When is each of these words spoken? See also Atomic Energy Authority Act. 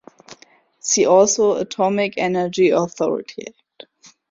See 0.79 1.05
also 1.05 1.57
Atomic 1.57 2.15
Energy 2.17 2.69
Authority 2.71 3.43
Act. 3.49 3.85